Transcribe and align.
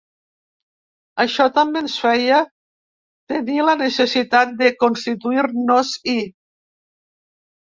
Això 1.25 1.45
també 1.57 1.83
ens 1.85 1.97
feia 2.05 2.39
tenir 3.33 3.59
la 3.67 3.77
necessitat 3.83 4.57
de 4.63 4.71
constituir-nos-hi. 4.85 6.17